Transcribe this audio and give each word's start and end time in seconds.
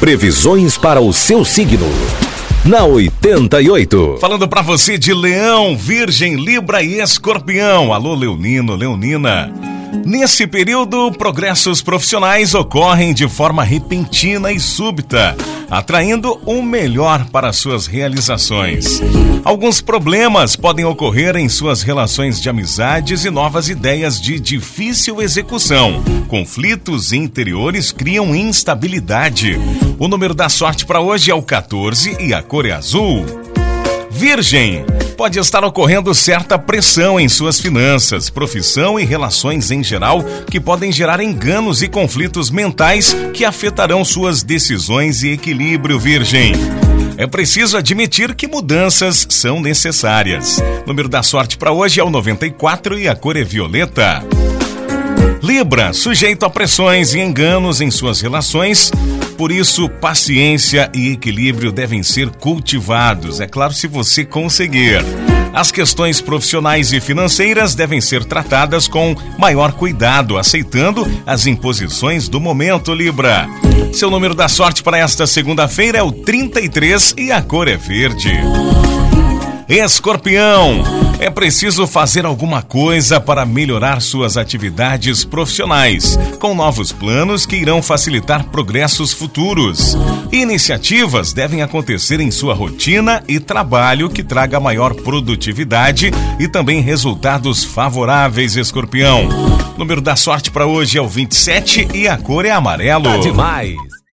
Previsões 0.00 0.78
para 0.78 0.98
o 0.98 1.12
seu 1.12 1.44
signo. 1.44 1.86
Na 2.64 2.86
88. 2.86 4.16
Falando 4.18 4.48
para 4.48 4.62
você 4.62 4.96
de 4.96 5.12
Leão, 5.12 5.76
Virgem, 5.76 6.36
Libra 6.36 6.82
e 6.82 7.02
Escorpião. 7.02 7.92
Alô, 7.92 8.14
Leonino, 8.14 8.74
Leonina. 8.74 9.52
Nesse 10.06 10.46
período, 10.46 11.12
progressos 11.12 11.82
profissionais 11.82 12.54
ocorrem 12.54 13.12
de 13.12 13.28
forma 13.28 13.64
repentina 13.64 14.52
e 14.52 14.60
súbita, 14.60 15.36
atraindo 15.68 16.40
o 16.46 16.62
melhor 16.62 17.26
para 17.26 17.52
suas 17.52 17.86
realizações. 17.86 19.02
Alguns 19.44 19.80
problemas 19.80 20.54
podem 20.54 20.84
ocorrer 20.84 21.36
em 21.36 21.48
suas 21.48 21.82
relações 21.82 22.40
de 22.40 22.48
amizades 22.48 23.24
e 23.24 23.30
novas 23.30 23.68
ideias 23.68 24.20
de 24.20 24.38
difícil 24.38 25.20
execução. 25.20 26.02
Conflitos 26.28 27.12
interiores 27.12 27.90
criam 27.90 28.34
instabilidade. 28.34 29.58
O 30.00 30.08
número 30.08 30.32
da 30.32 30.48
sorte 30.48 30.86
para 30.86 31.02
hoje 31.02 31.30
é 31.30 31.34
o 31.34 31.42
14 31.42 32.16
e 32.18 32.32
a 32.32 32.42
cor 32.42 32.64
é 32.64 32.72
azul. 32.72 33.22
Virgem, 34.10 34.82
pode 35.14 35.38
estar 35.38 35.62
ocorrendo 35.62 36.14
certa 36.14 36.58
pressão 36.58 37.20
em 37.20 37.28
suas 37.28 37.60
finanças, 37.60 38.30
profissão 38.30 38.98
e 38.98 39.04
relações 39.04 39.70
em 39.70 39.84
geral 39.84 40.24
que 40.50 40.58
podem 40.58 40.90
gerar 40.90 41.20
enganos 41.20 41.82
e 41.82 41.86
conflitos 41.86 42.50
mentais 42.50 43.14
que 43.34 43.44
afetarão 43.44 44.02
suas 44.02 44.42
decisões 44.42 45.22
e 45.22 45.32
equilíbrio, 45.32 46.00
Virgem. 46.00 46.54
É 47.18 47.26
preciso 47.26 47.76
admitir 47.76 48.34
que 48.34 48.46
mudanças 48.46 49.26
são 49.28 49.60
necessárias. 49.60 50.62
O 50.82 50.88
número 50.88 51.10
da 51.10 51.22
sorte 51.22 51.58
para 51.58 51.72
hoje 51.72 52.00
é 52.00 52.02
o 52.02 52.08
94 52.08 52.98
e 52.98 53.06
a 53.06 53.14
cor 53.14 53.36
é 53.36 53.44
violeta. 53.44 54.24
Libra, 55.42 55.92
sujeito 55.92 56.46
a 56.46 56.48
pressões 56.48 57.12
e 57.12 57.18
enganos 57.18 57.82
em 57.82 57.90
suas 57.90 58.22
relações, 58.22 58.90
por 59.40 59.50
isso 59.50 59.88
paciência 59.88 60.90
e 60.92 61.12
equilíbrio 61.12 61.72
devem 61.72 62.02
ser 62.02 62.28
cultivados, 62.28 63.40
é 63.40 63.46
claro, 63.46 63.72
se 63.72 63.86
você 63.86 64.22
conseguir. 64.22 65.02
As 65.54 65.72
questões 65.72 66.20
profissionais 66.20 66.92
e 66.92 67.00
financeiras 67.00 67.74
devem 67.74 68.02
ser 68.02 68.22
tratadas 68.22 68.86
com 68.86 69.16
maior 69.38 69.72
cuidado, 69.72 70.36
aceitando 70.36 71.10
as 71.24 71.46
imposições 71.46 72.28
do 72.28 72.38
momento, 72.38 72.92
Libra. 72.92 73.48
Seu 73.94 74.10
número 74.10 74.34
da 74.34 74.46
sorte 74.46 74.82
para 74.82 74.98
esta 74.98 75.26
segunda-feira 75.26 75.96
é 75.96 76.02
o 76.02 76.12
33 76.12 77.14
e 77.16 77.32
a 77.32 77.40
cor 77.40 77.66
é 77.66 77.78
verde. 77.78 78.38
Escorpião, 79.70 80.82
é 81.20 81.30
preciso 81.30 81.86
fazer 81.86 82.26
alguma 82.26 82.60
coisa 82.60 83.20
para 83.20 83.46
melhorar 83.46 84.02
suas 84.02 84.36
atividades 84.36 85.24
profissionais, 85.24 86.18
com 86.40 86.56
novos 86.56 86.90
planos 86.90 87.46
que 87.46 87.54
irão 87.54 87.80
facilitar 87.80 88.46
progressos 88.46 89.12
futuros. 89.12 89.96
Iniciativas 90.32 91.32
devem 91.32 91.62
acontecer 91.62 92.18
em 92.18 92.32
sua 92.32 92.52
rotina 92.52 93.22
e 93.28 93.38
trabalho 93.38 94.10
que 94.10 94.24
traga 94.24 94.58
maior 94.58 94.92
produtividade 94.92 96.10
e 96.40 96.48
também 96.48 96.80
resultados 96.80 97.62
favoráveis, 97.62 98.56
Escorpião. 98.56 99.28
O 99.76 99.78
número 99.78 100.00
da 100.00 100.16
sorte 100.16 100.50
para 100.50 100.66
hoje 100.66 100.98
é 100.98 101.00
o 101.00 101.06
27 101.06 101.90
e 101.94 102.08
a 102.08 102.16
cor 102.18 102.44
é 102.44 102.50
amarelo. 102.50 103.04
Tá 103.04 103.18
demais. 103.18 103.99